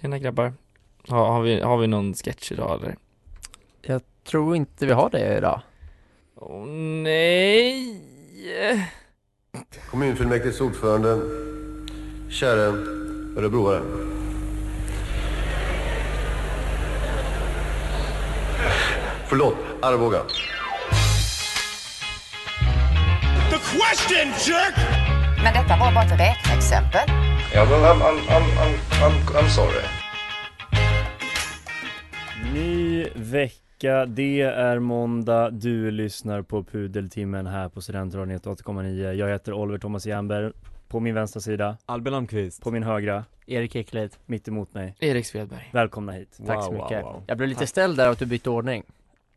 [0.00, 0.52] Tjena grabbar.
[1.08, 2.96] Ha, har, vi, har vi någon sketch idag eller?
[3.82, 5.60] Jag tror inte vi har det idag.
[6.36, 6.66] Åh
[7.02, 8.00] nej!
[9.90, 11.20] Kommunfullmäktiges ordförande,
[12.30, 12.66] käre
[13.36, 13.82] örebroare.
[19.28, 20.22] Förlåt, Arboga.
[25.42, 27.00] Men detta var bara ett räkneexempel.
[27.54, 29.84] Ja, men I'm, I'm, I'm, I'm, I'm, I'm sorry.
[32.54, 39.52] Ny vecka, det är måndag, du lyssnar på Pudeltimmen här på Studentradion 88,9 Jag heter
[39.52, 40.52] Oliver Thomas Jernberg,
[40.88, 44.10] på min vänstra sida, Albin Almqvist på min högra, Erik Ekelid.
[44.26, 45.70] mitt emot mig Erik Svedberg.
[45.72, 47.04] Välkomna hit Tack så Wow, mycket.
[47.04, 47.22] wow, wow.
[47.26, 47.68] Jag blev lite Tack.
[47.68, 48.82] ställd där att du bytte ordning.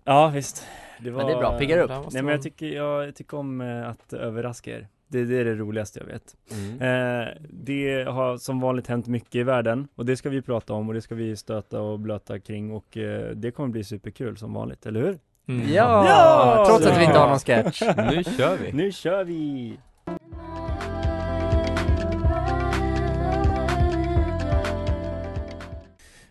[0.04, 0.66] Ja visst,
[1.00, 1.92] det var Men det är bra, piggar upp.
[2.12, 5.56] Nej men jag tycker, jag tycker om eh, att överraska er det, det är det
[5.56, 6.82] roligaste jag vet mm.
[6.82, 10.88] eh, Det har som vanligt hänt mycket i världen och det ska vi prata om
[10.88, 14.54] och det ska vi stöta och blöta kring och eh, det kommer bli superkul som
[14.54, 15.20] vanligt, eller hur?
[15.48, 15.74] Mm.
[15.74, 16.06] Ja!
[16.08, 16.66] Ja!
[16.68, 17.82] Trots att vi inte har någon sketch.
[17.98, 18.72] Nu kör vi!
[18.72, 19.78] Nu kör vi!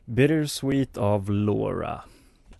[0.04, 2.00] Bittersweet av Laura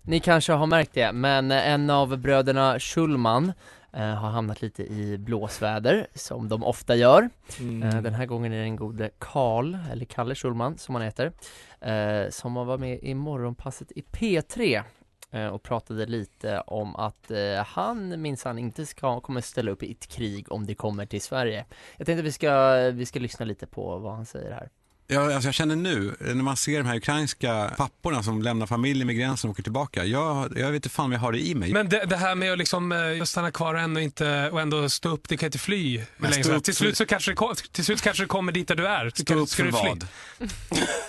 [0.03, 3.53] Ni kanske har märkt det, men en av bröderna Schulman
[3.93, 7.31] eh, har hamnat lite i blåsväder, som de ofta gör.
[7.61, 7.83] Mm.
[7.83, 11.33] Eh, Den här gången är det den gode Karl, eller Kalle Schulman som han heter,
[11.81, 14.83] eh, som har varit med i morgonpasset i P3
[15.31, 19.93] eh, och pratade lite om att eh, han minsann inte ska, kommer ställa upp i
[19.93, 21.65] ett krig om det kommer till Sverige.
[21.97, 24.71] Jag tänkte vi ska, vi ska lyssna lite på vad han säger här.
[25.13, 29.07] Ja, alltså jag känner nu, när man ser de här ukrainska papporna som lämnar familjen
[29.07, 30.05] med gränsen och åker tillbaka.
[30.05, 31.73] Jag, jag vet inte fan vad jag har det i mig.
[31.73, 34.89] Men det, det här med att liksom, eh, stanna kvar och ändå, inte, och ändå
[34.89, 36.03] stå upp, det kan inte fly.
[36.51, 39.11] upp till, slut så kanske det, till slut kanske det kommer dit där du är.
[39.15, 40.07] Stå upp för du vad?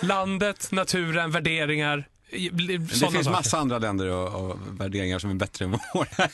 [0.00, 2.08] Landet, naturen, värderingar.
[2.30, 3.30] det finns saker.
[3.30, 6.28] massa andra länder och, och värderingar som är bättre än våra.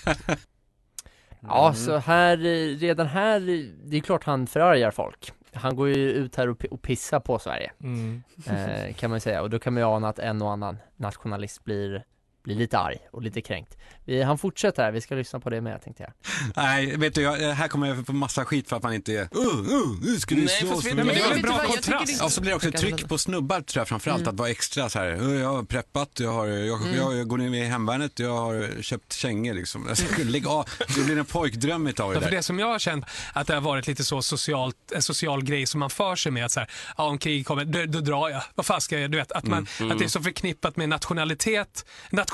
[1.41, 5.33] Ja, så här, eh, redan här, eh, det är klart han förargar folk.
[5.59, 8.23] Han går ju ut här och, och pissar på Sverige, Mm.
[8.47, 9.43] eh, kan man ju säga.
[9.43, 12.05] Och då kan man ju ana att en och annan nationalist blir,
[12.49, 13.77] blir lite arg och lite kränkt.
[14.05, 16.13] Vi, han fortsätter här, vi ska lyssna på det med tänkte jag.
[16.57, 19.23] Nej, vet du, jag, här kommer jag få massa skit för att man inte är
[19.23, 21.67] uh, uh, nu ska du Nej, slå oss men det är en munnen." bra jag
[21.67, 22.07] kontrast.
[22.07, 24.35] det- Ja, så blir det också ett Jag tryck på snubbar tror jag framförallt Mm.
[24.35, 25.23] att vara extra så här.
[25.23, 26.95] "Uh, Jag har preppat, jag, har, jag, Mm.
[27.19, 29.87] jag, går ner med i hemvärnet, jag har köpt kängor liksom.
[29.89, 32.37] Alltså, Lägg av, det blir en pojkdröm utav det för där.
[32.37, 35.67] det som jag har känt att det har varit lite så socialt, en social grej
[35.67, 38.29] som man för sig med att så här, ja, om krig kommer, då, då drar
[38.29, 38.43] jag.
[38.55, 39.93] Vad fan ska jag, du vet, att, man, Mm.
[39.93, 41.85] att det är så förknippat med nationalitet,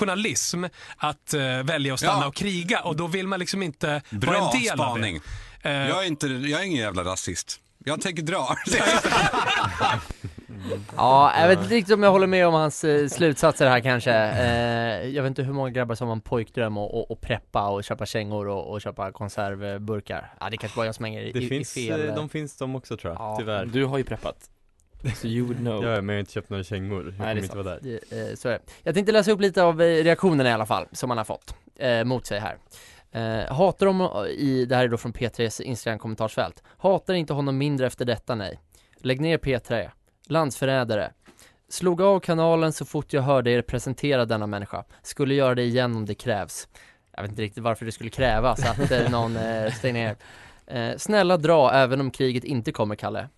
[0.06, 0.64] nationalism,
[0.96, 2.26] att eh, välja att stanna Ja.
[2.28, 5.16] och kriga och då vill man liksom inte vara Bra en del spaning.
[5.16, 5.22] av
[5.62, 5.68] det.
[5.70, 7.60] Eh, Jag är, inte, jag är ingen jävla rasist.
[7.86, 8.48] Jag tänker dra.
[10.96, 14.12] Ja, jag vet inte riktigt om jag håller med om hans eh, slutsatser här kanske.
[14.14, 17.68] Eh, jag vet inte hur många grabbar som har en pojkdröm och, och, och preppa
[17.68, 20.32] och köpa kängor och, och köpa konservburkar.
[20.40, 22.12] Ja, det kanske bara jag som hänger i, Det i, finns, i fel.
[22.16, 23.36] de finns de också tror jag, Ja.
[23.38, 24.36] tyvärr Du har ju preppat.
[25.16, 25.84] Så you would know.
[25.84, 27.78] Ja, men jag har inte köpt några kängor, jag det kommer är inte vara där
[27.82, 28.60] Det, eh, så är det.
[28.82, 31.54] Jag tänkte läsa upp lite av eh, reaktionerna i alla fall, som han har fått
[31.76, 32.56] eh, mot sig här.
[33.12, 36.62] Eh, hatar de i, det här är då från P3s Instagram kommentarsfält.
[36.78, 38.60] Hatar inte honom mindre efter detta nej.
[38.96, 39.90] Lägg ner P3.
[40.26, 41.10] Landsförrädare.
[41.68, 44.84] Slog av kanalen så fort jag hörde er presentera denna människa.
[45.02, 46.68] Skulle göra det igen om det krävs.
[47.16, 50.16] Jag vet inte riktigt varför det skulle krävas att eh, någon eh, stänger ner.
[50.66, 53.28] Eh, snälla dra även om kriget inte kommer, Kalle.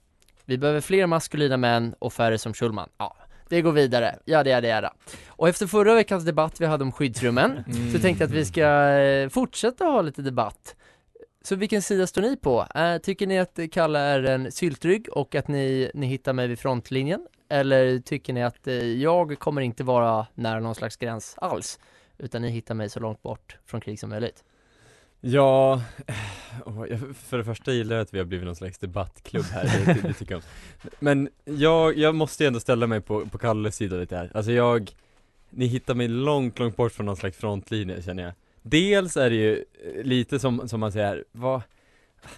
[0.48, 2.88] Vi behöver fler maskulina män och färre som Schulman.
[2.98, 3.16] Ja,
[3.48, 4.19] det går vidare.
[4.25, 4.90] Ja, det är det, det.
[5.28, 8.66] Och efter förra veckans debatt vi hade om skyddsrummen så tänkte jag att vi ska
[8.90, 10.76] eh, fortsätta ha lite debatt.
[11.43, 12.66] Så vilken sida står ni på?
[12.75, 16.58] Eh, tycker ni att Kalle är en syltrygg och att ni, ni hittar mig vid
[16.58, 17.26] frontlinjen?
[17.49, 21.78] Eller tycker ni att eh, jag kommer inte vara nära någon slags gräns alls?
[22.19, 24.44] Utan ni hittar mig så långt bort från krig som möjligt?
[25.20, 25.82] Ja,
[27.14, 30.14] för det första gillar jag att vi har blivit någon slags debattklubb här, det, det
[30.14, 30.90] tycker jag om.
[30.98, 34.52] Men jag, jag måste ju ändå ställa mig på, på Kalles sida lite här, alltså
[34.52, 34.90] jag
[35.50, 38.32] Ni hittar mig långt, långt bort från någon slags frontlinje känner jag.
[38.62, 39.64] Dels är det ju
[39.96, 41.62] eh, lite som, som man säger, vad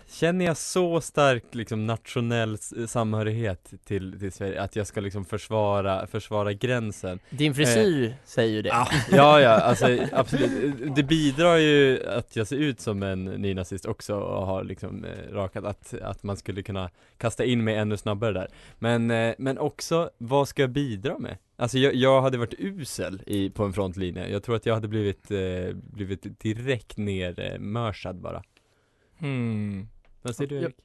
[0.07, 6.07] Känner jag så stark liksom nationell samhörighet till, till Sverige, att jag ska liksom försvara,
[6.07, 8.73] försvara gränsen Din frisyr säger ju det.
[8.73, 10.95] Ah, ja, ja, alltså absolut.
[10.97, 15.33] Det bidrar ju att jag ser ut som en nynazist också och har liksom eh,
[15.33, 18.49] rakat, att, att man skulle kunna kasta in mig ännu snabbare där.
[18.79, 21.37] Men, eh, men också, vad ska jag bidra med?
[21.57, 24.29] Alltså jag, jag hade varit usel i, på en frontlinje.
[24.29, 28.43] Jag tror att jag hade blivit, eh, blivit direkt nermörsad bara.
[29.21, 29.89] Hmm.
[30.23, 30.77] Vad säger du jag, Erik?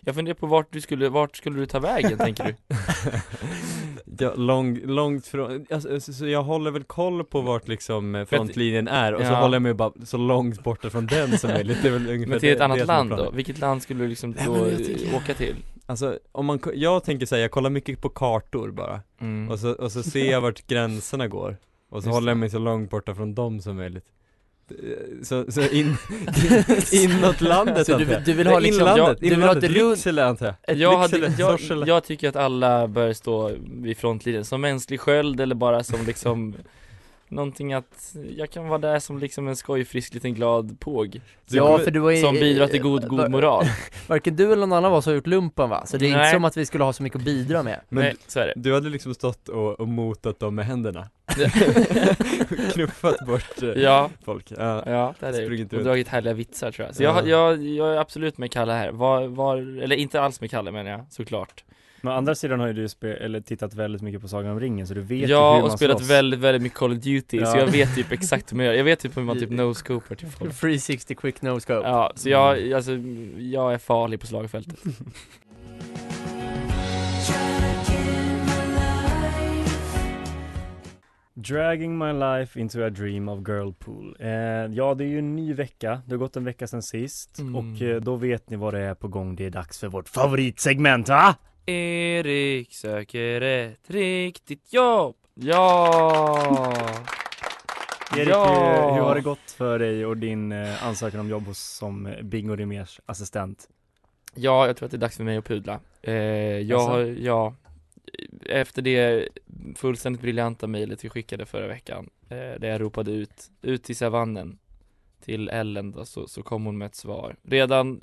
[0.00, 2.54] jag funderar på vart du skulle, vart skulle du ta vägen tänker du?
[4.18, 8.24] Ja, lång, långt från, alltså, så, så jag håller väl koll på vart liksom eh,
[8.24, 9.40] frontlinjen är och så Ja.
[9.40, 12.30] håller jag mig bara så långt borta från den som möjligt, det är väl ungefär
[12.30, 13.30] Men till ett det, annat det land då?
[13.30, 15.56] Vilket land skulle du liksom Nej, då jag tycker- åka till?
[15.86, 19.50] Alltså, om man, jag tänker säga, jag kollar mycket på kartor bara Mm.
[19.50, 21.56] och, så, och så ser jag vart gränserna går
[21.90, 24.06] Och så Just håller jag mig så långt borta från dem som möjligt
[25.22, 25.96] Så, så in,
[26.92, 28.24] inåt landet Så du- jag.
[28.24, 31.32] du vill ha liksom- inlandet, ja, du vill ha ett Lycksele antar jag Jag, hade,
[31.38, 33.50] jag, jag tycker att alla bör stå
[33.82, 36.54] vid frontlinjen, som mänsklig sköld eller bara som liksom
[37.28, 41.90] Någonting att, jag kan vara där som liksom en skojfrisk liten glad påg Ja, för
[41.90, 43.64] du var ju- Som bidrar till god, god moral
[44.06, 45.86] Varken du eller någon annan var som har gjort lumpen va?
[45.86, 46.32] Så det är inte Nej.
[46.32, 47.80] som att vi skulle ha så mycket att bidra med.
[47.88, 48.52] Men Nej, så är det.
[48.56, 51.08] du hade liksom stått och, och motat dem med händerna
[52.72, 54.10] Knuffat bort eh, Ja.
[54.24, 55.78] folk ja, Ja, det hade jag Sprungit gjort.
[55.78, 57.22] Och dragit härliga vitsar tror jag Så Ja.
[57.24, 60.70] jag, jag, jag är absolut med Kalle här, var, var, eller inte alls med Kalle
[60.72, 61.64] menar jag, såklart
[62.04, 64.60] Men å andra sidan har ju du spe- eller tittat väldigt mycket på Sagan om
[64.60, 66.10] ringen så du vet ju hur Ja, man och spelat slåss.
[66.10, 67.58] väldigt, väldigt mycket Call of Duty, så Ja.
[67.58, 70.32] jag vet typ exakt hur man gör, jag vet typ hur man typ no-scopar typ
[70.32, 71.88] folk 360 quick no scope.
[71.88, 72.92] Ja, så jag, alltså,
[73.38, 74.78] jag är farlig på slagfältet
[81.36, 84.16] Dragging my life into a dream of girlpool.
[84.20, 84.28] Eh,
[84.74, 86.02] ja, det är ju en ny vecka.
[86.06, 87.54] Det har gått en vecka sedan sist Mm.
[87.56, 89.36] och eh, då vet ni vad det är på gång.
[89.36, 91.34] Det är dags för vårt favoritsegment, va?
[91.66, 96.72] Erik söker ett riktigt jobb Ja!
[98.16, 98.88] Erik, ja!
[98.88, 102.14] eh, hur har det gått för dig och din eh, ansökan om jobb hos, som
[102.22, 103.68] Bingo Rimérs assistent?
[104.34, 106.92] Ja, jag tror att det är dags för mig att pudla eh, Jag Alltså?
[106.92, 107.54] har, ja
[108.46, 109.28] Efter det
[109.76, 114.58] fullständigt briljanta mejlet vi skickade förra veckan eh, Där jag ropade ut, ut till savannen
[115.20, 118.00] Till Ellen då, så, så kom hon med ett svar Redan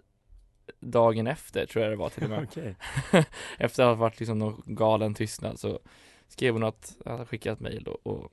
[0.79, 2.75] dagen efter tror jag det var till och med Okej.
[3.57, 5.79] Efter att ha varit liksom någon galen tystnad så
[6.27, 8.31] skrev hon att jag hade skickat mejl och, och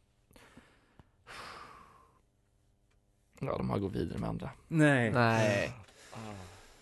[3.40, 5.10] Ja, de har gått vidare med andra Nej.
[5.10, 5.72] Nej.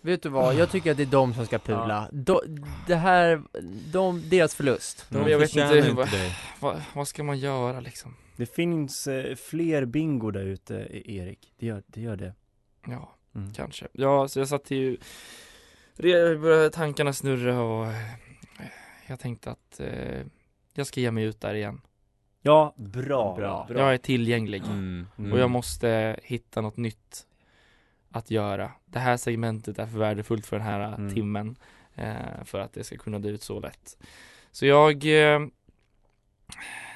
[0.01, 2.09] Vet du vad, jag tycker att det är de som ska pula.
[2.11, 2.41] Do,
[2.87, 3.41] det här,
[3.91, 5.05] de, deras förlust.
[5.09, 6.09] De jag vet förtjänar inte, inte vad,
[6.59, 8.15] vad, vad ska man göra liksom?
[8.35, 11.53] Det finns eh, fler bingo där ute, eh, Erik.
[11.59, 12.01] Det gör det.
[12.01, 12.33] Gör det.
[12.87, 13.53] Ja, Mm.
[13.53, 13.87] kanske.
[13.91, 14.97] Ja, så jag satt ju
[15.97, 17.95] började tankarna snurra och eh,
[19.07, 20.21] jag tänkte att eh,
[20.73, 21.81] jag ska ge mig ut där igen.
[22.41, 23.35] Ja, bra.
[23.35, 23.67] Bra.
[23.69, 25.07] Jag är tillgänglig Mm.
[25.17, 25.33] Mm.
[25.33, 27.27] och jag måste hitta något nytt
[28.11, 28.71] att göra.
[28.85, 31.13] Det här segmentet är för värdefullt för den här Mm.
[31.13, 31.55] timmen
[31.95, 33.97] eh, för att det ska kunna dö ut så lätt.
[34.51, 35.39] Så jag eh,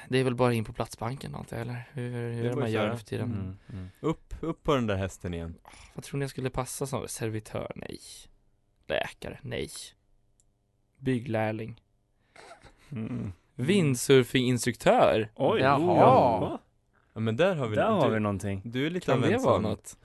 [0.08, 2.70] det är väl bara in på Platsbanken antar jag, eller hur, hur Det det man
[2.70, 3.32] gör nu för tiden?
[3.32, 3.56] Mm.
[3.72, 3.90] Mm.
[4.00, 5.54] Upp, upp på den där hästen igen
[5.94, 7.72] Vad tror ni jag skulle passa som servitör?
[7.76, 7.98] Nej.
[8.86, 9.38] Läkare?
[9.42, 9.70] Nej.
[10.98, 11.80] Bygglärling?
[12.90, 13.32] Mm.
[13.54, 15.30] Windsurfinginstruktör?
[15.34, 15.96] Oj, Jaha.
[15.96, 16.58] ja.
[17.14, 18.62] Ja men där har vi Där du, har vi någonting.
[18.64, 19.96] Du är lite Kan av det en vara sån något?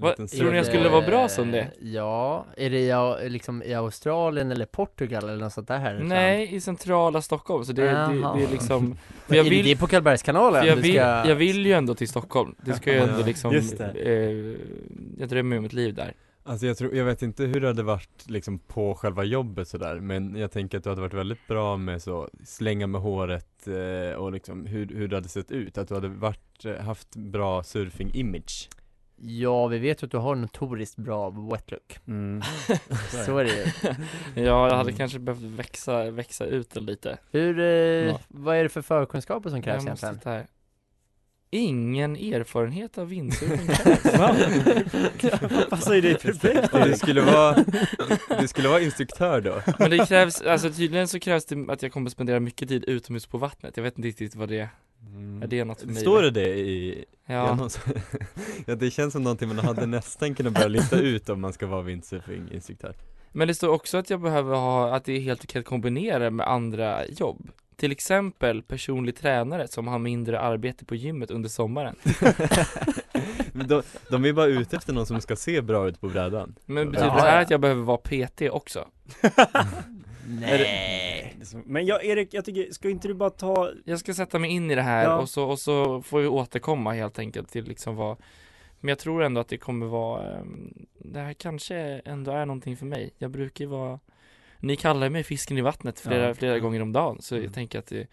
[0.00, 0.36] Servitör.
[0.38, 1.70] tror ni jag skulle vara bra som det?
[1.80, 6.54] Ja, är det i, liksom i Australien eller Portugal eller något sånt där här Nej,
[6.54, 7.90] i centrala Stockholm, så det, det,
[8.36, 11.28] det är liksom Jag för jag är det vill, på Karlbergskanalen jag, vill, ska...
[11.28, 14.12] jag vill ju ändå till Stockholm, det ska ju ändå liksom eh,
[15.18, 16.14] Jag drömmer ju om ett liv där.
[16.42, 20.00] Alltså jag tror, jag vet inte hur det hade varit liksom på själva jobbet sådär
[20.00, 24.14] Men jag tänker att du hade varit väldigt bra med så slänga med håret eh,
[24.14, 25.78] och liksom hur, hur det hade sett ut.
[25.78, 28.68] Att du hade varit, eh, haft bra surfing-image
[29.22, 32.42] Ja, vi vet ju att du har en notoriskt bra wet look Mm.
[33.26, 33.94] Så är det ju
[34.44, 34.96] Ja, jag hade Mm.
[34.96, 38.18] kanske behövt växa, växa ut den lite Hur, eh, Ja.
[38.28, 40.46] vad är det för förkunskaper som krävs Jag måste egentligen?
[41.50, 43.66] Ingen erfarenhet av windsurfing
[45.18, 45.68] krävs.
[45.70, 46.72] Passar ju dig perfekt.
[46.84, 47.64] Du skulle vara,
[48.40, 49.62] du skulle vara instruktör då?
[49.78, 52.84] Men det krävs, alltså tydligen så krävs det att jag kommer att spendera mycket tid
[52.84, 54.68] utomhus på vattnet Jag vet inte riktigt vad det
[55.42, 55.96] är det något för mig?
[55.96, 57.68] Står det det i, Ja.
[58.66, 61.66] ja det känns som någonting man hade nästan kunnat börja lista ut om man ska
[61.66, 62.94] vara windsurfinginstruktör
[63.32, 66.30] Men det står också att jag behöver ha, att det är helt okej att kombinera
[66.30, 71.96] med andra jobb Till exempel personlig tränare som har mindre arbete på gymmet under sommaren
[73.52, 76.90] de, de är bara ute efter någon som ska se bra ut på brädan Men
[76.90, 78.88] betyder det här att jag behöver vara PT också?
[80.26, 81.36] Nej.
[81.64, 84.70] Men jag, Erik, jag tycker, ska inte du bara ta Jag ska sätta mig in
[84.70, 85.18] i det här Ja.
[85.18, 88.16] och, så, och så får vi återkomma helt enkelt till liksom vad
[88.80, 92.76] Men jag tror ändå att det kommer vara ehm, Det här kanske ändå är någonting
[92.76, 93.98] för mig Jag brukar ju vara
[94.60, 96.34] Ni kallar mig fisken i vattnet flera, Ja.
[96.34, 97.44] flera gånger om dagen så Mm.
[97.44, 98.06] jag tänker att det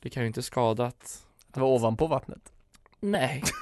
[0.00, 2.52] Det kan ju inte skada att Det var ovanpå vattnet
[3.00, 3.42] Nej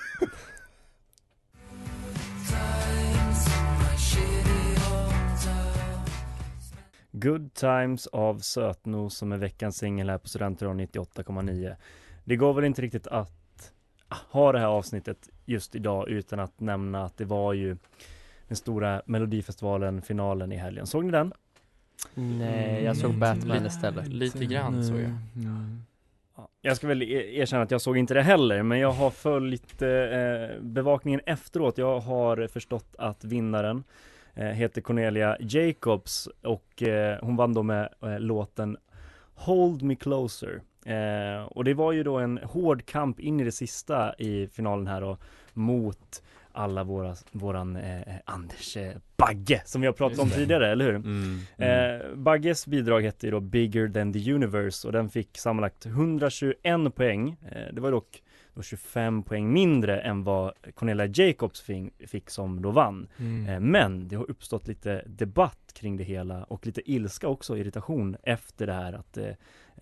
[7.11, 11.77] Good Times av Sötnos som är veckans singel här på Studentradion 98,9.
[12.25, 13.73] Det går väl inte riktigt att
[14.31, 17.77] ha det här avsnittet just idag utan att nämna att det var ju
[18.49, 20.87] den stora Melodifestivalen, finalen i helgen.
[20.87, 21.33] Såg ni den?
[22.15, 25.11] Nej, jag såg Batman Lite- istället Lite grann såg jag
[26.37, 29.11] Ja, Jag ska väl e- erkänna att jag såg inte det heller, men jag har
[29.11, 29.89] följt eh,
[30.61, 31.79] bevakningen efteråt.
[31.79, 33.85] Jag har förstått att vinnaren
[34.35, 38.77] eh, heter Cornelia Jacobs och eh, hon vann då med eh, låten
[39.35, 40.61] Hold Me Closer.
[40.87, 44.87] Eh, och det var ju då en hård kamp in i det sista i finalen
[44.87, 45.21] här och
[45.53, 46.23] mot
[46.57, 50.95] alla våra, våran eh, Anders eh, Bagge som vi har pratat om tidigare, eller hur?
[50.95, 52.01] Mm, mm.
[52.01, 56.95] Eh, Bagges bidrag hette ju då Bigger than the Universe och den fick sammanlagt 121
[56.95, 57.37] poäng.
[57.51, 58.23] Eh, det var dock
[58.55, 63.09] då 25 poäng mindre än vad Cornelia Jacobs fick, fick som då vann.
[63.19, 63.49] Mm.
[63.49, 68.17] Eh, men det har uppstått lite debatt kring det hela och lite ilska också, irritation
[68.23, 69.19] efter det här att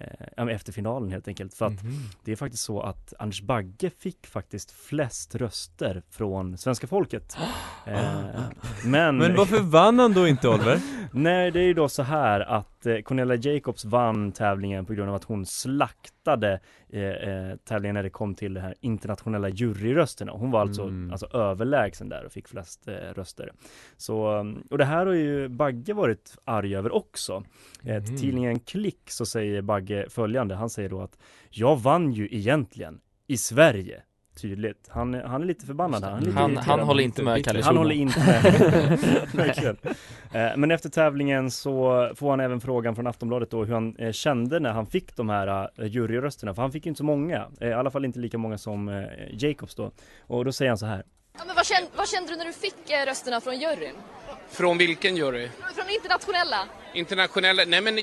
[0.01, 1.55] eh, efter finalen helt enkelt.
[1.55, 1.93] För att Mhm.
[2.25, 7.37] det är faktiskt så att Anders Bagge fick faktiskt flest röster från svenska folket.
[7.87, 8.41] Eh,
[8.85, 10.81] men Men varför vann han då inte Oliver?
[11.13, 15.09] Nej, det är ju då så här att eh, Cornelia Jacobs vann tävlingen på grund
[15.09, 20.33] av att hon slaktade eh, eh, tävlingen när det kom till de här internationella juryrösterna.
[20.33, 21.11] Hon var alltså, Mm.
[21.12, 23.53] alltså överlägsen där och fick flest eh, röster.
[23.97, 27.45] Så, um, och det här har ju Bagge varit arg över också.
[27.85, 28.21] Eh, till Mhm.
[28.21, 31.19] tidningen Klick så säger Bagge följande, han säger då att
[31.50, 34.03] jag vann ju egentligen i Sverige.
[34.41, 34.88] Tydligt.
[34.88, 36.11] Han, han är lite förbannad här.
[36.11, 39.79] Han, Han- han håller inte med Kalle Han håller inte med.
[40.35, 44.12] Eh, Men efter tävlingen så får han även frågan från Aftonbladet då hur han eh,
[44.12, 46.55] kände när han fick de här eh, juryrösterna.
[46.55, 47.47] För han fick ju inte så många.
[47.61, 49.91] I alla fall inte lika många som Jacobs då.
[50.21, 51.05] Och då säger han så här.
[51.38, 52.75] Ja, men vad, kände, vad kände du när du fick
[53.07, 53.95] rösterna från juryn?
[54.50, 55.49] Från vilken jury?
[55.75, 56.57] Från internationella?
[56.95, 57.62] Internationella?
[57.67, 57.95] Nej men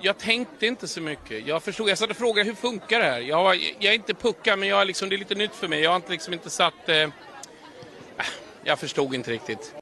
[0.00, 1.46] jag tänkte inte så mycket.
[1.46, 3.20] Jag förstod, jag satt och frågade hur funkar det här?
[3.20, 5.80] Jag, jag är inte pucka men jag är liksom, det är lite nytt för mig.
[5.80, 6.88] Jag har inte, liksom inte satt...
[6.88, 7.08] Eh,
[8.64, 9.77] jag förstod inte riktigt.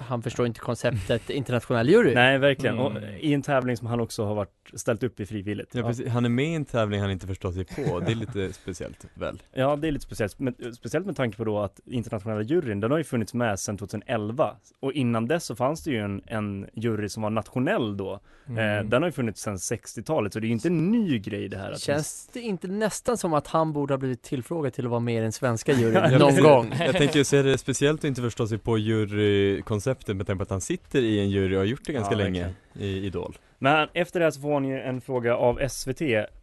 [0.00, 2.78] Han förstår inte konceptet internationell jury Nej, verkligen.
[2.78, 2.86] Mm.
[2.86, 5.74] Och i en tävling som han också har varit ställt upp i frivilligt.
[5.74, 6.08] Ja, precis.
[6.08, 9.06] Han är med i en tävling han inte förstår sig på, det är lite speciellt
[9.14, 9.42] väl?
[9.52, 10.38] Ja, det är lite speciellt.
[10.38, 13.78] Men, speciellt med tanke på då att internationella juryn, den har ju funnits med sedan
[13.78, 14.56] 2011.
[14.80, 18.20] Och innan dess så fanns det ju en, en jury som var nationell då.
[18.48, 18.78] Mm.
[18.78, 21.48] Eh, den har ju funnits sedan 60-talet, så det är ju inte en ny grej
[21.48, 21.72] det här.
[21.72, 25.00] Att Känns det inte nästan som att han borde ha blivit tillfrågad till att vara
[25.00, 26.74] med i den svenska juryn någon gång?
[26.78, 30.42] Jag tänker så är det speciellt att inte förstå sig på jurykonceptet med tanke på
[30.42, 33.38] att han sitter i en jury och har gjort det ganska Ja, länge i Idol
[33.58, 36.00] Men efter det här så får han ju en fråga av SVT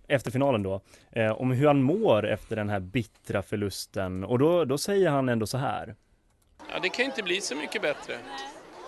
[0.08, 4.66] efter finalen då eh, om hur han mår efter den här bittra förlusten och då,
[4.66, 5.96] då säger han ändå så här.
[6.74, 8.18] Ja, det kan inte bli så mycket bättre.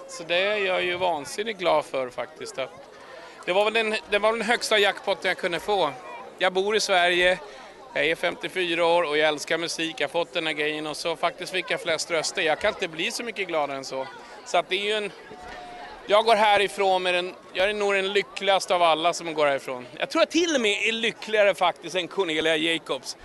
[0.08, 2.60] Så det är jag ju vansinnigt glad för faktiskt.
[2.60, 2.70] Att
[3.46, 5.89] det, var väl den, det var den högsta jackpotten jag kunde få.
[6.38, 7.39] Jag bor i Sverige,
[7.93, 9.96] jag är 54 år och jag älskar musik.
[9.98, 12.41] Jag har fått den här grejen och så faktiskt fick jag flest röster.
[12.41, 14.08] Jag kan inte bli så mycket gladare än så.
[14.46, 15.12] Så att det är ju en...
[16.08, 19.86] Jag går härifrån med den, jag är nog den lyckligaste av alla som går härifrån.
[20.00, 23.17] Jag tror jag till och med är lyckligare faktiskt än Cornelia Jacobs.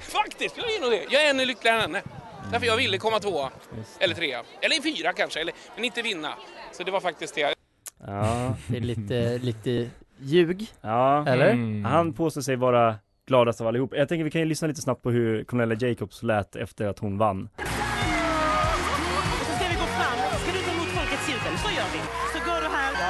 [0.00, 1.06] Faktiskt, jag är nog det.
[1.10, 2.02] Jag är ännu lyckligare än henne.
[2.52, 3.50] Därför jag ville komma tvåa.
[3.98, 4.42] Eller trea.
[4.60, 6.34] Eller fyra kanske, eller, men inte vinna.
[6.72, 7.54] Så det var faktiskt det.
[8.06, 8.54] Ja.
[8.66, 11.50] Det är lite, lite ljug Ja, Eller?
[11.50, 11.84] Mm.
[11.84, 12.94] han påstår sig vara
[13.26, 13.92] gladast av allihop.
[13.96, 16.98] Jag tänker vi kan ju lyssna lite snabbt på hur Cornelia Jacobs lät efter att
[16.98, 17.48] hon vann.
[17.56, 17.62] Så
[19.52, 21.58] ska vi gå fram, ska du ta emot folkets jubel?
[21.58, 21.98] Så gör vi.
[22.32, 22.92] Så går du här.
[23.00, 23.08] Ja.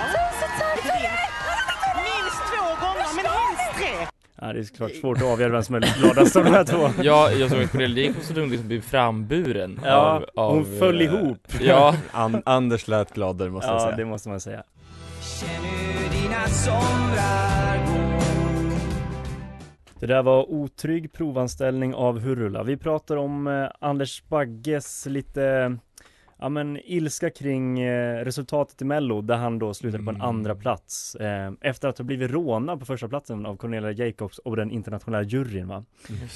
[2.02, 4.06] Minst två gånger, men helst tre.
[4.40, 6.90] Ja, det är såklart svårt att avgöra vem som är gladast av de här två.
[7.02, 11.00] Ja, jag såg att Cornelia Jacobs stod liksom blev framburen Ja, av, av hon föll
[11.00, 11.38] eh, ihop.
[11.60, 14.62] Ja, An- Anders lät gladare måste jag Ja, säga det måste man säga.
[20.00, 22.62] Det där var otrygg provanställning av Hurula.
[22.62, 25.76] Vi pratar om eh, Anders Bagges lite
[26.38, 30.54] Ja men ilska kring eh, resultatet i mello där han då slutade på en andra
[30.54, 34.70] plats eh, Efter att ha blivit rånad på första platsen av Cornelia Jacobs och den
[34.70, 35.84] internationella juryn va?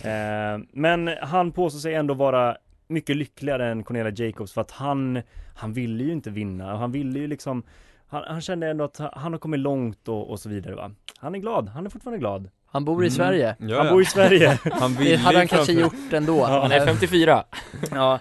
[0.05, 2.57] Eh, Men han påstår sig ändå vara
[2.89, 5.23] mycket lyckligare än Cornelia Jacobs för att han
[5.55, 6.73] Han ville ju inte vinna.
[6.73, 7.63] Och han ville ju liksom
[8.07, 10.91] han, han kände ändå att han har kommit långt och, och så vidare va?
[11.19, 13.11] Han är glad, han är fortfarande glad Han bor i Mm.
[13.17, 13.93] Sverige Ja, Han ja.
[13.93, 16.87] bor i Sverige Han Det ville hade ju han kanske gjort ändå Ja, han är
[16.87, 17.45] 54
[17.91, 18.19] Ja,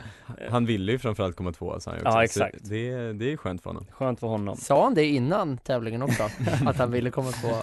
[0.51, 2.39] Han ville ju framförallt komma tvåa sa han ju Ja, också.
[2.39, 2.69] Så exakt.
[2.69, 6.23] Det, det är skönt för honom skönt för honom Sa han det innan tävlingen också?
[6.65, 7.61] att han ville komma på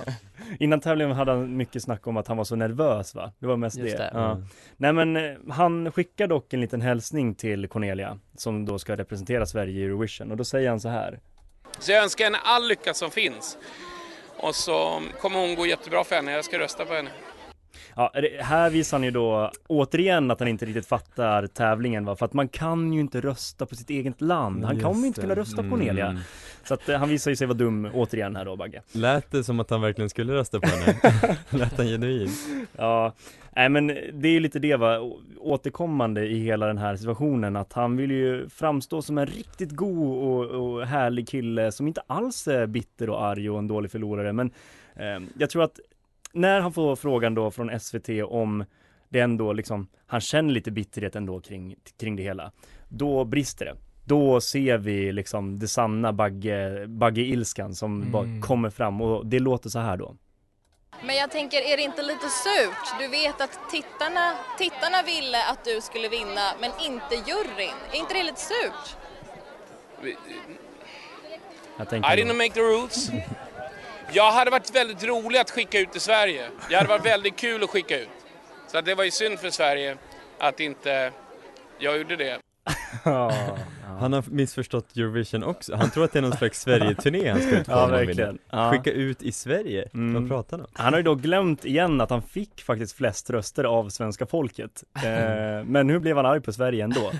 [0.61, 3.33] Innan tävlingen hade han mycket snack om att han var så nervös va?
[3.39, 4.03] Det var mest Just det.
[4.03, 4.11] det.
[4.15, 4.31] Ja.
[4.33, 4.45] Mm.
[4.77, 9.47] Nej men eh, han skickar dock en liten hälsning till Cornelia som då ska representera
[9.47, 11.21] Sverige i Eurovision och då säger han så här.
[11.79, 13.59] Så jag önskar henne all lycka som finns.
[14.37, 17.11] Och så kommer hon gå jättebra för henne, jag ska rösta på henne.
[17.99, 22.17] Ja, här visar han ju då återigen att han inte riktigt fattar tävlingen va?
[22.17, 24.65] För att man kan ju inte rösta på sitt eget land.
[24.65, 26.07] Han kommer ju inte kunna rösta på Cornelia.
[26.07, 26.23] Mm.
[26.65, 28.83] Så att eh, han visar ju sig vara dum återigen här då Bagge.
[28.93, 30.99] Lät det som att han verkligen skulle rösta på henne?
[31.51, 32.31] Lät han genuin?
[32.77, 33.13] Ja,
[33.57, 37.73] nej men det är ju lite det va, återkommande i hela den här situationen att
[37.73, 42.49] han vill ju framstå som en riktigt god och, och härlig kille som inte alls
[42.49, 44.51] är bitter och arg och en dålig förlorare men
[44.95, 45.81] eh, jag tror att
[46.37, 48.65] när han får frågan då från SVT om
[49.09, 52.53] det ändå liksom, han känner lite bitterhet ändå kring, kring det hela,
[52.89, 53.77] då brister det.
[54.05, 58.13] Då ser vi liksom det sanna Bagge, Bagge-ilskan som Mm.
[58.13, 60.17] bara kommer fram och det låter så här då.
[61.07, 63.01] Men jag tänker, är det inte lite surt?
[63.01, 67.75] Du vet att tittarna, tittarna ville att du skulle vinna, men inte juryn.
[67.93, 68.97] Är inte det lite surt?
[70.03, 70.17] I
[72.17, 73.11] didn't make the rules.
[74.13, 76.49] Jag hade varit väldigt rolig att skicka ut i Sverige.
[76.71, 78.09] Jag hade varit väldigt kul att skicka ut.
[78.69, 79.97] Så att det var ju synd för Sverige
[80.39, 81.13] att inte
[81.79, 82.39] jag gjorde det.
[83.05, 83.33] Ja,
[84.01, 87.51] Han har missförstått Eurovision också, han tror att det är någon slags Sverige-turné han ska
[87.59, 88.39] ut på Ja, verkligen.
[88.51, 88.71] Ja.
[88.73, 90.15] Skicka ut i Sverige, Mm.
[90.15, 90.73] vad pratar han om?
[90.75, 94.85] Han har ju då glömt igen att han fick faktiskt flest röster av svenska folket.
[95.05, 97.11] Eh, men nu blev han arg på Sverige ändå.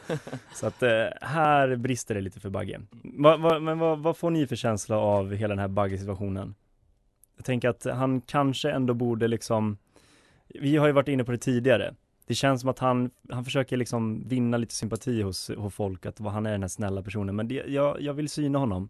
[0.55, 2.81] Så att eh, här brister det lite för Bagge.
[3.03, 6.55] Va, va, men vad, vad får ni för känsla av hela den här Bagge-situationen?
[7.37, 9.79] Jag tänker att han kanske ändå borde liksom,
[10.49, 11.95] vi har ju varit inne på det tidigare.
[12.27, 16.19] Det känns som att han, han försöker liksom vinna lite sympati hos, hos folk, att
[16.19, 17.37] han är den här snälla personen.
[17.37, 18.89] Men det, jag, jag vill syna honom.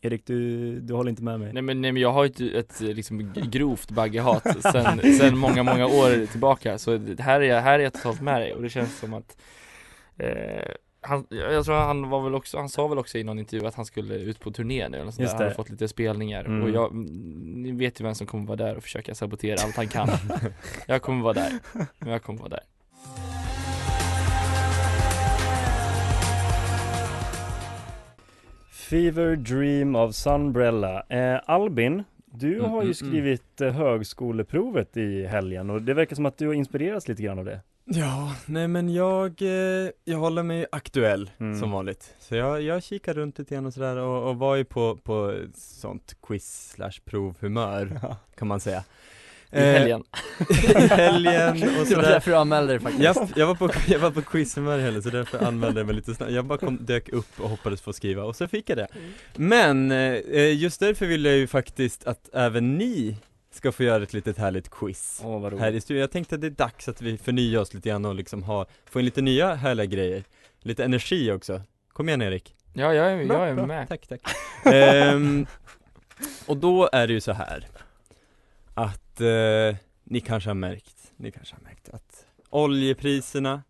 [0.00, 1.52] Erik, du, du håller inte med mig?
[1.52, 5.62] Nej men, nej, men jag har ju ett, ett liksom grovt baggehat sen, sen många,
[5.62, 8.62] många år tillbaka Så det här är jag, här är jag totalt med dig och
[8.62, 9.36] det känns som att
[10.16, 10.74] eh,
[11.06, 13.74] han, jag tror han var väl också, han sa väl också i någon intervju att
[13.74, 15.26] han skulle ut på turné nu eller sånt där.
[15.26, 15.54] Han hade det.
[15.54, 16.62] fått lite spelningar Mm.
[16.62, 17.06] och jag, mm,
[17.62, 20.08] ni vet ju vem som kommer vara där och försöka sabotera allt han kan
[20.86, 21.52] Jag kommer vara där,
[22.06, 22.60] jag kommer vara där
[28.70, 31.02] Fever Dream av Sunbrella.
[31.08, 36.16] Eh, Albin, du Mm, har ju mm, skrivit eh, högskoleprovet i helgen och det verkar
[36.16, 37.60] som att du har inspirerats lite grann av det.
[37.86, 41.60] Ja, nej men jag, eh, jag håller mig aktuell Mm.
[41.60, 42.14] som vanligt.
[42.18, 45.34] Så jag, jag kikar runt lite grann och sådär och, och var ju på, på
[45.54, 48.00] sånt quiz slash provhumör
[48.38, 48.84] kan man säga.
[49.52, 50.04] I helgen
[50.50, 52.02] I helgen och Det var sådär.
[52.02, 55.02] därför du anmälde dig faktiskt Jag, jag, var på, jag var på quizhumör i helgen
[55.02, 56.32] så därför anmälde jag mig lite snabbt.
[56.32, 58.88] Jag bara kom, dök upp och hoppades få skriva och så fick jag det.
[59.36, 63.16] Men eh, just därför vill jag ju faktiskt att även ni
[63.64, 65.60] ska få göra ett litet härligt quiz Åh vad roligt.
[65.60, 66.00] här i studion.
[66.00, 68.66] Jag tänkte att det är dags att vi förnyar oss lite grann och liksom ha,
[68.84, 70.24] få in lite nya härliga grejer.
[70.60, 71.62] Lite energi också.
[71.92, 72.56] Kom igen Erik.
[72.72, 74.20] Ja, jag är, jag är med Tack, tack.
[74.64, 75.46] Ehm,
[76.46, 77.66] och då är det ju så här
[78.74, 83.62] att eh, ni kanske har märkt, ni kanske har märkt att oljepriserna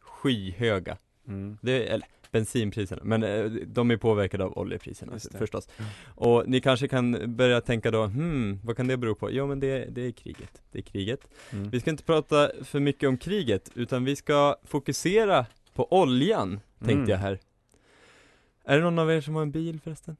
[0.00, 0.96] skyhöga.
[1.28, 1.58] Mm.
[1.62, 5.68] Det, eller bensinpriserna, men eh, de är påverkade av oljepriserna förstås.
[6.14, 9.30] Och ni kanske kan börja tänka då, hmm, vad kan det bero på?
[9.30, 11.28] Jo men det, det är kriget, det är kriget.
[11.50, 11.70] Mm.
[11.70, 16.92] Vi ska inte prata för mycket om kriget, utan vi ska fokusera på oljan, tänkte
[16.94, 17.08] Mm.
[17.08, 17.38] jag här.
[18.64, 20.16] Är det någon av er som har en bil förresten?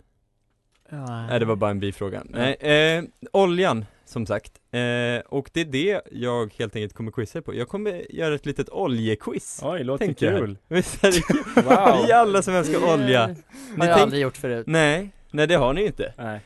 [0.90, 2.22] Nej det var bara en bifråga.
[2.24, 4.52] Nej, eh, oljan som sagt.
[4.70, 4.80] Eh,
[5.28, 7.54] och det är det jag helt enkelt kommer quizza på.
[7.54, 9.60] Jag kommer göra ett litet oljequiz.
[9.64, 10.58] Oj, låter tänker jag kul.
[10.68, 11.42] Visst är det kul?
[11.64, 12.06] Wow.
[12.06, 13.26] Vi alla som älskar olja.
[13.26, 16.12] Det Ni har jag tänk- aldrig gjort förut Nej, nej det har ni inte.
[16.18, 16.40] Nej.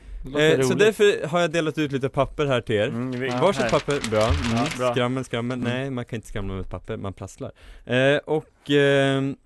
[0.53, 2.89] Eh, så därför har jag delat ut lite papper här till er.
[2.89, 4.23] Mm, vi- Varsitt papper, bra.
[4.25, 4.93] Mm, Ja, bra.
[4.93, 5.59] Skrammel, skrammel.
[5.61, 5.73] Mm.
[5.73, 7.53] Nej, man kan inte skramla med papper, man prasslar.
[7.85, 9.37] Eh, och ehm,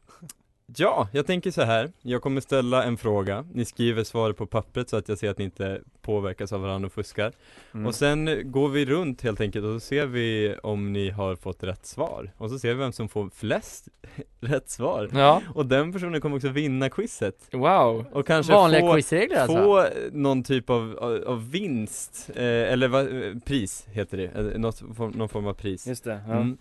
[0.66, 1.92] ja, jag tänker så här.
[2.02, 3.44] Jag kommer ställa en fråga.
[3.52, 6.86] Ni skriver svaret på pappret så att jag ser att ni inte påverkas av varandra
[6.86, 7.32] och fuskar.
[7.74, 7.86] Mm.
[7.86, 11.62] Och sen går vi runt helt enkelt och så ser vi om ni har fått
[11.62, 12.32] rätt svar.
[12.36, 13.88] Och så ser vi vem som får flest
[14.40, 15.10] rätt svar.
[15.12, 15.42] Ja.
[15.54, 17.48] Och den personen kommer också vinna quizet.
[17.52, 18.06] Wow.
[18.12, 19.56] Och kanske Vanliga få, quizregler alltså?
[19.56, 24.58] få någon typ av, av, av vinst, eh, eller vad, eh, pris heter det, eh,
[24.58, 24.82] något,
[25.14, 25.86] någon form av pris.
[25.86, 26.34] Just det, ja.
[26.34, 26.58] Mm.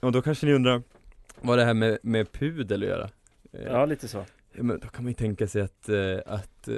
[0.00, 0.82] Och då kanske ni undrar
[1.40, 3.10] vad det här med, med pudel att göra?
[3.52, 4.24] Eh, Ja, lite så.
[4.52, 6.74] Men då kan man ju tänka sig att, eh, att eh,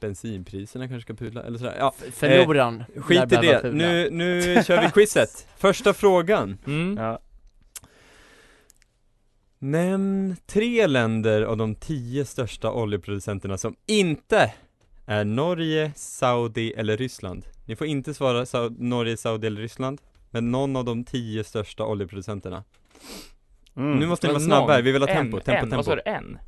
[0.00, 1.76] bensinpriserna kanske ska pudla, eller sådär.
[1.78, 5.46] Ja, förloraren eh, Skit i det, nu, nu kör vi quizet.
[5.56, 6.58] Första frågan.
[6.66, 6.96] Mm.
[7.04, 7.20] Ja.
[9.58, 14.54] Nämn tre länder av de tio största oljeproducenterna som inte
[15.06, 17.44] är Norge, Saudi eller Ryssland.
[17.66, 21.84] Ni får inte svara Sau- Norge, Saudi eller Ryssland, men någon av de tio största
[21.84, 22.64] oljeproducenterna.
[23.76, 23.98] Mm.
[23.98, 24.84] Nu måste ni vara Men snabba här, någon.
[24.84, 25.60] vi vill ha En, tempo, tempo, en.
[25.60, 25.76] tempo.
[25.76, 26.38] Vad sa du, en?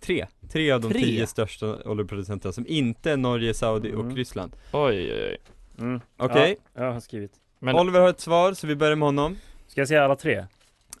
[0.00, 1.00] Tre, tre av de Tre?
[1.02, 4.06] tio största oljeproducenterna som inte är Norge, Saudi Mm.
[4.06, 4.52] och Ryssland.
[4.72, 5.36] Oj, oj, oj.
[5.78, 6.00] Mm.
[6.16, 7.32] Okej, Ja, jag har skrivit.
[7.58, 9.36] Men, Oliver har ett svar så vi börjar med honom.
[9.68, 10.44] Ska jag säga alla tre?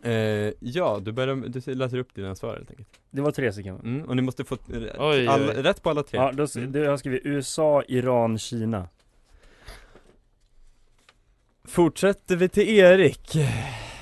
[0.04, 0.12] Eh,
[0.60, 2.88] ja, du börjar, du läser upp dina svar helt enkelt.
[3.10, 3.84] Det var tre sekunder.
[3.84, 4.60] Mm, och ni måste få eh,
[4.98, 5.62] Oj, all, oj.
[5.62, 6.18] rätt på alla tre.
[6.20, 6.72] Ja, då, Mm.
[6.72, 8.88] då, jag har skrivit USA, Iran, Kina.
[11.64, 13.36] Fortsätter vi till Erik.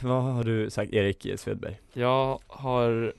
[0.03, 1.81] Vad har du sagt, Erik Svedberg?
[1.93, 3.13] jag har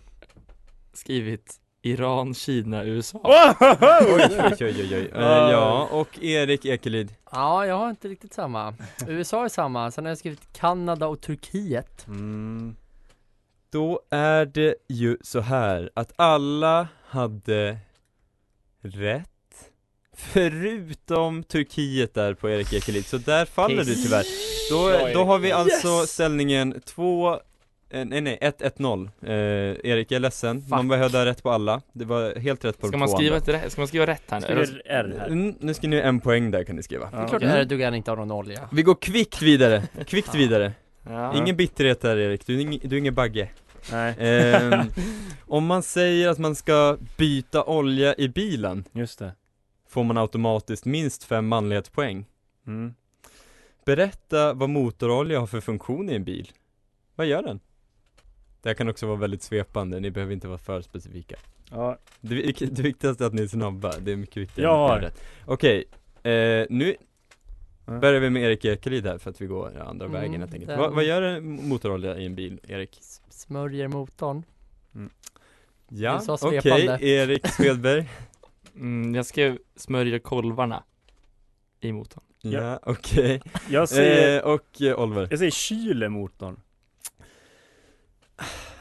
[0.94, 3.20] skrivit Iran, Kina, USA.
[3.24, 5.12] oj, oj, oj, oj, oj.
[5.16, 7.14] Eh, ja, och Erik Ekelid.
[7.32, 8.74] Ja, jag har inte riktigt samma.
[9.08, 12.08] USA är samma, sen har jag skrivit Kanada och Turkiet.
[12.08, 12.76] Mm.
[13.70, 17.78] Då är det ju så här att alla hade
[18.82, 19.31] rätt
[20.22, 24.26] Förutom Turkiet där på Erik Ekelid, så där faller du tyvärr
[24.72, 26.10] Då, då har vi alltså Yes!
[26.12, 29.32] ställningen 2 eh, Nej nej, 1-1-0 eh,
[29.92, 32.88] Erik jag är ledsen, man behövde ha rätt på alla Det var helt rätt på
[32.88, 34.46] Ska man två skriva, ett, ska man skriva rätt här nu?
[34.46, 35.28] Skriver R här.
[35.28, 37.62] mm, Nu ska ni ha en poäng där kan ni skriva Det är klart okej.
[37.62, 38.70] Erdogan inte har någon olja.
[38.72, 40.72] Vi går kvickt vidare, kvickt vidare
[41.10, 41.36] Ja.
[41.38, 43.50] Ingen bitterhet där Erik, du är ingen, du är ingen bagge
[43.92, 44.80] Nej, Ehm,
[45.48, 49.32] Om man säger att man ska byta olja i bilen just det.
[49.92, 52.26] Får man automatiskt minst fem manlighetspoäng
[52.68, 52.94] Mm.
[53.86, 56.52] Berätta vad motorolja har för funktion i en bil
[57.16, 57.60] Vad gör den?
[58.62, 61.36] Det här kan också vara väldigt svepande, ni behöver inte vara för specifika
[61.72, 62.36] Ja, Det,
[62.72, 65.12] det viktigaste är att ni är snabba, det är mycket viktigare Jag har.
[65.46, 65.84] Okej,
[66.24, 66.96] eh, nu
[67.86, 68.00] Ja.
[68.00, 70.68] börjar vi med Erik Ekelid här för att vi går andra Mm, vägen helt enkelt
[70.70, 73.00] den- vad, gör en motorolja i en bil, Erik?
[73.30, 74.44] Smörjer motorn.
[75.90, 77.06] Ja, Du sa okej, svepande.
[77.06, 78.10] Erik Svedberg
[78.76, 80.84] Mm, jag skrev smörja kolvarna
[81.80, 82.24] i motorn.
[82.42, 86.60] Ja, okej jag säger, eh, Och eh, Oliver jag säger kyler motorn.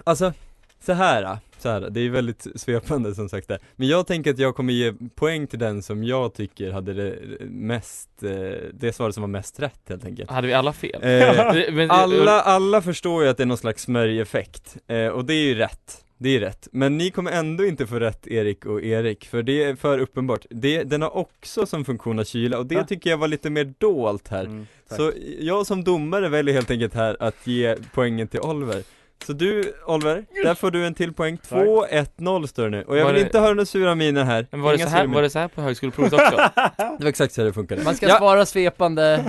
[0.05, 0.33] Alltså,
[0.81, 3.59] så här, så här, det är väldigt svepande som sagt där.
[3.77, 7.19] Men jag tänker att jag kommer ge poäng till den som jag tycker hade det
[7.47, 8.31] mest, eh,
[8.73, 10.31] det svaret som var mest rätt helt enkelt.
[10.31, 11.01] Hade vi alla fel?
[11.03, 15.45] Eh, alla, alla förstår ju att det är någon slags smörjeffekt, eh, och det är
[15.45, 16.05] ju rätt.
[16.23, 19.63] Det är rätt, men ni kommer ändå inte få rätt Erik och Erik, för det
[19.65, 20.47] är för uppenbart.
[20.51, 22.85] Det, den har också som funktion att kyla, och det Va?
[22.85, 24.45] tycker jag var lite mer dolt här.
[24.45, 24.67] Mm.
[24.97, 28.83] Så jag som domare väljer helt enkelt här att ge poängen till Oliver
[29.27, 33.05] Så du, Oliver, där får du en till poäng, 2-1-0 står det nu, och jag
[33.05, 35.23] Var vill det- inte höra några sura miner här Men var det, så här, var
[35.23, 36.37] det så här på högskoleprovet också?
[36.77, 38.19] Det var exakt så det funkade Man ska ja.
[38.19, 39.25] svara svepande,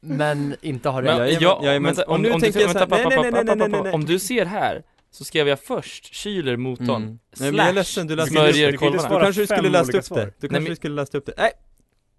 [0.00, 1.18] men inte ha Men, rätt.
[1.18, 1.86] Jajamän, ja, jajamän.
[1.94, 3.66] vänta, Och om, nu om, du, tänker jag så här- nej, nej, nej, nej, pappa,
[3.68, 3.92] nej, nej.
[3.92, 4.82] om du ser här
[5.14, 7.08] så skrev jag först kyler motorn, Mm.
[7.08, 9.20] Nej, slash men jag är ledsen, du läste smörjer du kolvarna.
[9.20, 10.18] kanske du fem skulle läst upp svar.
[10.18, 11.52] det, du Nej, kanske men- du skulle läst upp det, nej!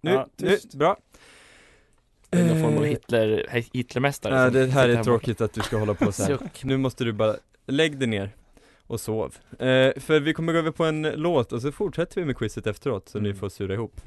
[0.00, 0.96] Nu, Ja, nu, bra
[2.30, 5.94] Någon form av Eh, Hitler, Hitlermästare som det här är tråkigt att du ska hålla
[5.94, 6.38] på så här.
[6.62, 8.30] Nu måste du bara, lägg dig ner
[8.86, 9.34] och sov.
[9.50, 12.66] Eh, för vi kommer gå över på en låt och så fortsätter vi med quizet
[12.66, 13.38] efteråt, så ni Mm.
[13.40, 14.00] får sura ihop.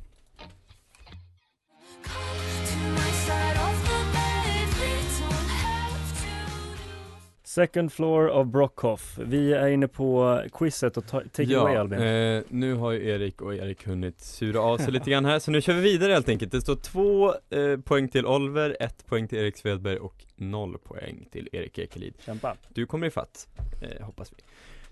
[7.50, 9.18] Second floor of Brockhoff.
[9.22, 12.00] Vi är inne på quizet och ta, take it away Albin.
[12.00, 15.52] eh, nu har ju Erik och Erik hunnit sura av sig lite grann här, så
[15.52, 16.52] nu kör vi vidare helt enkelt.
[16.52, 21.28] Det står två eh, poäng till Oliver, ett poäng till Erik Svedberg och noll poäng
[21.32, 22.14] till Erik Ekelid.
[22.26, 22.56] Kämpa.
[22.70, 23.48] Du kommer ifatt,
[23.82, 24.44] eh, hoppas vi.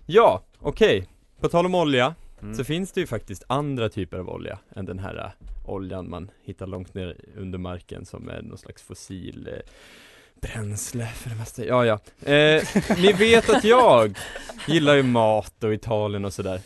[0.06, 1.06] Ja, okej.
[1.40, 2.54] På tal om olja, Mm.
[2.54, 6.30] så finns det ju faktiskt andra typer av olja än den här eh, oljan man
[6.42, 9.58] hittar långt ner under marken som är någon slags fossil eh,
[10.40, 11.64] bränsle för det mesta.
[11.64, 11.94] Ja, ja.
[12.32, 12.62] Eh,
[12.98, 14.18] ni vet att jag
[14.68, 16.60] gillar ju mat och Italien och sådär.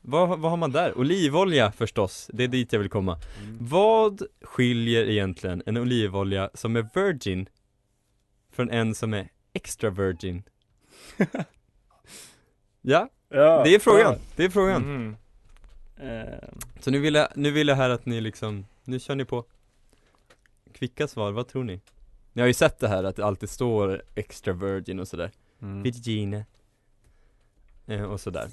[0.00, 0.98] vad, vad har man där?
[0.98, 3.58] Olivolja förstås, det är dit jag vill komma Mm.
[3.60, 7.48] Vad skiljer egentligen en olivolja som är virgin
[8.52, 10.42] från en som är extra virgin?
[12.82, 14.20] ja, Ja, det är frågan, bra.
[14.36, 15.16] det är frågan Mm.
[15.96, 16.48] Eh,
[16.80, 19.44] Så nu vill, jag, nu vill jag här att ni liksom, nu kör ni på
[20.72, 21.80] Kvicka svar, vad tror ni?
[22.32, 25.30] Ni har ju sett det här att det alltid står extra virgin och sådär
[25.62, 25.82] mm.
[25.82, 26.44] Virgin
[27.86, 28.48] eh, och sådär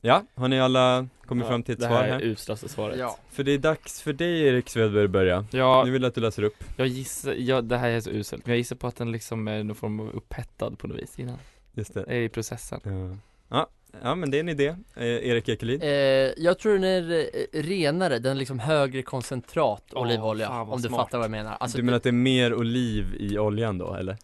[0.00, 2.22] Ja, har ni alla kommit Ja, fram till ett det svar här är här?
[2.22, 2.98] uslaste svaret.
[2.98, 3.18] Ja.
[3.30, 6.14] För det är dags för dig Erik Svedberg att börja Ja, Nu vill jag att
[6.14, 8.86] du läser upp jag gissar, ja, det här är så uselt, men jag gissar på
[8.86, 11.38] att den liksom är någon form av upphettad på något vis innan.
[11.72, 12.80] Just det Är i processen.
[12.84, 13.16] Ja,
[13.48, 13.68] ja,
[14.02, 15.88] ja men det är en idé, eh, Erik Ekelid Eh,
[16.36, 20.82] jag tror den är eh, renare, den är liksom högre koncentrat olivolja fan vad Om
[20.82, 21.00] du smart.
[21.00, 23.94] fattar vad jag menar alltså, Du menar att det är mer oliv i oljan då
[23.94, 24.16] eller?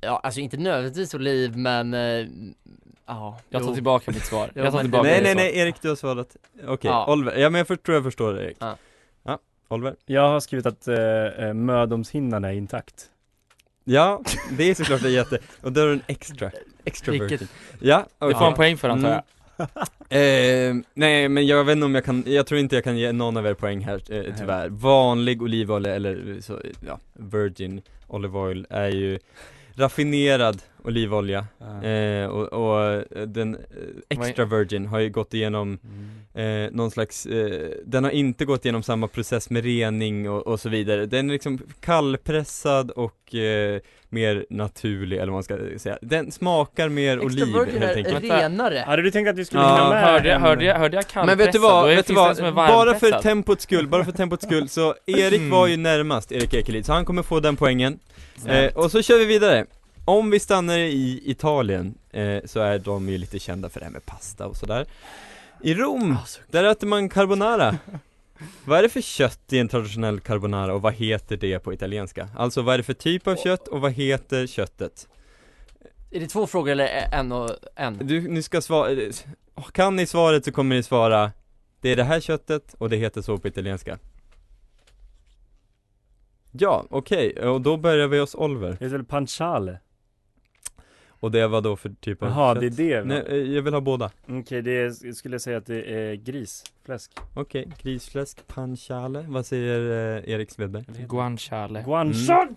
[0.00, 2.26] Ja, alltså inte nödvändigtvis oliv men eh,
[3.06, 3.74] Ja, Jag tar jo.
[3.74, 4.50] tillbaka mitt svar.
[4.54, 7.12] Jo, Jag tar tillbaka Nej nej nej Erik du har svarat Okej, Ja.
[7.12, 8.76] Oliver, ja men jag förstår, jag förstår Erik Ja.
[9.22, 13.10] Ja, Oliver Jag har skrivit att eh, eh, mödomshinnan är intakt.
[13.84, 14.22] Ja,
[14.58, 16.50] det är såklart är jätte, och då är det en extra,
[17.12, 17.48] virgin.
[17.80, 18.38] Ja, Du okej.
[18.38, 19.22] får en poäng för antar jag.
[20.08, 23.12] Eh, nej men jag vet inte om jag kan, jag tror inte jag kan ge
[23.12, 24.68] någon av er poäng här eh, tyvärr.
[24.68, 29.18] Vanlig olivolja eller så, ja, virgin olive oil är ju
[29.74, 31.46] raffinerad olivolja.
[31.58, 31.88] Ja.
[31.88, 33.60] eh, och, och den eh,
[34.18, 35.78] extra virgin har ju gått igenom
[36.34, 36.66] Mm.
[36.66, 40.60] eh, någon slags, eh, den har inte gått igenom samma process med rening och, och
[40.60, 41.06] så vidare.
[41.06, 45.98] Den är liksom kallpressad och eh, mer naturlig eller vad man ska säga.
[46.02, 48.24] Den smakar mer Extra oliv virgin helt är enkelt.
[48.32, 48.78] renare.
[48.86, 51.06] Hade du tänkt att vi skulle Ja, hinna med Hörde jag, hörde jag, hörde jag
[51.06, 51.26] kallpressad?
[51.26, 52.38] men vet du vad, är- vet du vad?
[52.40, 55.50] är Bara för tempots skull, bara för tempots skull så Erik Mm.
[55.50, 57.98] var ju närmast, Erik Ekelid, så han kommer få den poängen.
[58.46, 59.66] Eh, Och så kör vi vidare
[60.04, 63.92] Om vi stannar i Italien eh, så är de ju lite kända för det här
[63.92, 64.86] med pasta och sådär
[65.60, 66.16] I Rom,
[66.50, 67.78] där äter man carbonara
[68.64, 72.28] Vad är det för kött i en traditionell carbonara och vad heter det på italienska?
[72.36, 75.08] Alltså vad är det för typ av kött och vad heter köttet?
[76.10, 77.98] Är det två frågor eller en och en?
[78.02, 78.96] Du, ni ska svara,
[79.72, 81.32] kan ni svaret så kommer ni svara
[81.80, 83.98] Det är det här köttet och det heter så på italienska
[86.52, 89.78] Ja, okej, och då börjar vi hos Oliver Det heter väl panciale?
[91.22, 92.60] Och det var då för typ av Jaha, kött?
[92.60, 93.04] det är det va?
[93.06, 96.14] Nej, eh, jag vill ha båda Okej, det är, jag skulle säga att det är
[96.14, 99.80] grisfläsk Okej, grisfläsk, panciale, vad säger
[100.18, 100.84] eh, Erik Svedberg?
[101.08, 101.82] Guanciale.
[101.86, 102.48] Guanciale!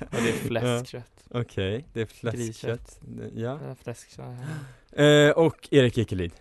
[0.00, 1.04] Och det är fläskkött.
[1.30, 3.00] Okej, det är fläskkött, Griskött.
[3.34, 4.24] ja Ja, fläskkött.
[4.92, 6.32] eh, Och Erik Ekelid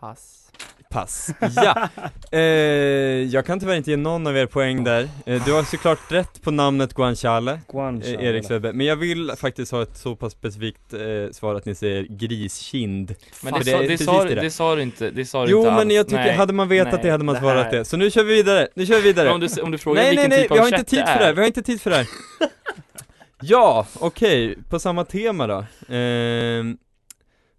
[0.00, 0.43] Pass
[0.94, 1.88] Pass, ja!
[2.32, 2.40] Eh,
[3.22, 5.08] jag kan tyvärr inte ge någon av er poäng där.
[5.26, 8.18] Eh, Du har såklart rätt på namnet Guanciale Guanciale.
[8.18, 11.00] eh, Erik Svedberg, men jag vill faktiskt ha ett så pass specifikt eh,
[11.32, 13.14] svar att ni säger griskind.
[13.42, 14.34] Men För det, sa, det, sa, det.
[14.34, 15.92] det, sa du inte, det sa du Jo inte men alls.
[15.92, 16.34] jag tycker, Nej.
[16.36, 17.84] hade man vetat Nej, det hade man det svarat det.
[17.84, 19.24] Så nu kör vi vidare, nu kör vi vidare.
[19.24, 20.90] Men om du, om du frågar Nej nej vilken nej, typ vi av har inte
[20.90, 21.32] tid det för det här, är.
[21.34, 22.06] vi har inte tid för det här.
[23.42, 25.64] Ja, okej, på samma tema då.
[25.94, 26.76] Ehm,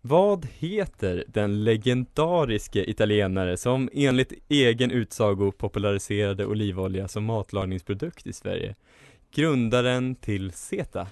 [0.07, 8.75] Vad heter den legendariske italienare som enligt egen utsago populariserade olivolja som matlagningsprodukt i Sverige?
[9.31, 11.07] Grundaren till Zeta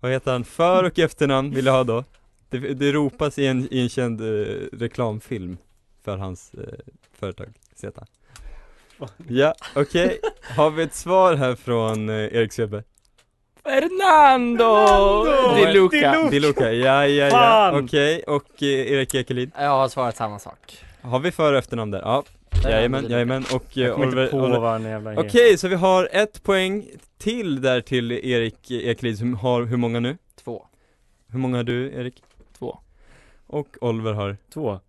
[0.00, 0.44] Vad heter han?
[0.44, 2.04] För och efternamn vill jag ha då
[2.48, 4.26] Det, det ropas i en, i en känd eh,
[4.72, 5.56] reklamfilm
[6.04, 6.78] för hans eh,
[7.12, 8.06] företag Zeta
[9.28, 10.20] Ja, okej.
[10.56, 12.82] Har vi ett svar här från eh, Erik Svedberg?
[13.68, 15.24] Fernando!
[15.54, 16.28] Di Luca.
[16.30, 17.84] Di Luca, ja ja ja, Fan!
[17.84, 19.50] okej, och eh, Erik Ekelid?
[19.58, 22.00] Jag har svarat samma sak Har vi för och efternamn där?
[22.00, 22.24] Ja,
[22.64, 24.58] jajamän, jajamän, och eh, Jag kommer Oliver, inte på Oliver.
[24.58, 26.86] vad en jävla Okej, så vi har ett poäng
[27.18, 30.16] till där till Erik Ekelid som har hur många nu?
[30.44, 30.66] Två
[31.32, 32.22] Hur många har du Erik?
[32.58, 32.78] Två.
[33.46, 34.36] Och Oliver har?
[34.54, 34.80] Två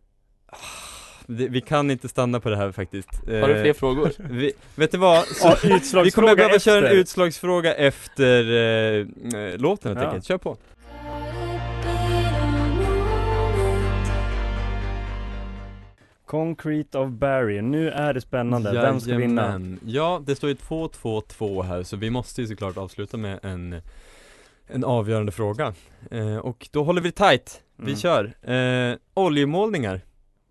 [1.31, 3.09] vi kan inte stanna på det här faktiskt.
[3.25, 4.11] Har du fler Eh, frågor?
[4.29, 5.25] vi, Vet du vad?
[5.27, 5.47] Så,
[5.93, 9.07] Ja, vi kommer behöva köra en utslagsfråga efter eh,
[9.43, 10.07] eh, låten helt Ja.
[10.09, 10.57] enkelt, kör på.
[16.25, 19.61] Concrete of Barry, nu är det spännande, vem ska vinna?
[19.85, 23.81] Ja, det står ju 2-2-2 här så vi måste ju såklart avsluta med en
[24.71, 25.73] En avgörande fråga.
[26.11, 27.95] Eh, Och då håller vi tight, vi Mm.
[27.99, 28.51] kör.
[28.53, 30.01] Eh, Oljemålningar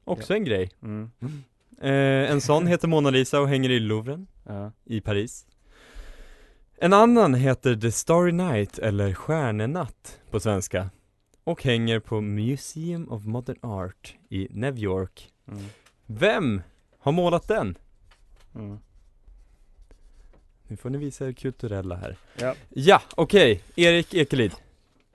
[0.09, 1.11] Också en grej Mm.
[1.81, 4.73] eh, En sån heter Mona Lisa och hänger i Louvren Ja.
[4.85, 5.47] i Paris
[6.81, 10.91] En annan heter The Starry Night eller Stjärnenatt på svenska
[11.45, 15.65] och hänger på Museum of Modern Art i New York Mm.
[16.07, 16.63] Vem
[16.99, 17.79] har målat den?
[18.55, 18.79] Mm.
[20.69, 22.55] Nu får ni visa er kulturella här Ja.
[22.69, 24.53] Ja, okej, Erik Ekelid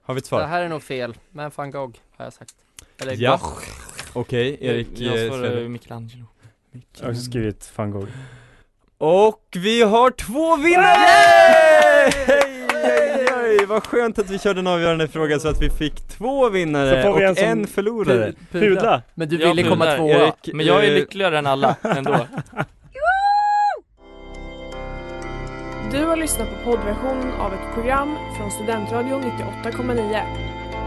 [0.01, 0.41] Har vi ett Det svar?
[0.47, 2.55] här är nog fel, men van Gogh har jag sagt.
[2.97, 3.31] Eller Ja.
[3.41, 3.63] Gogh.
[4.13, 5.69] Okej, Erik Jag eh, svarar Svede.
[5.69, 6.25] Michelangelo
[6.99, 8.07] Jag har skrivit van Gogh.
[8.97, 11.09] Och vi har två vinnare!
[12.83, 17.09] Hej, vad skönt att vi körde en avgörande fråga så att vi fick två vinnare
[17.09, 19.01] och en en förlorare Pu- pudla.
[19.13, 20.09] Men du Jag ville komma tvåa.
[20.09, 22.27] Erik, Men jag är eh, lyckligare än alla ändå
[25.91, 30.52] Du har lyssnat på poddversionen av ett program från Studentradion 98,9.